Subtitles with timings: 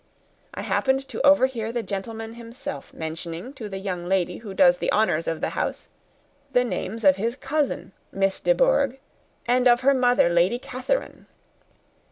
[0.55, 4.91] I happened to overhear the gentleman himself mentioning to the young lady who does the
[4.91, 5.89] honours of this house
[6.53, 8.97] the names of his cousin Miss De Bourgh,
[9.45, 11.27] and of her mother, Lady Catherine.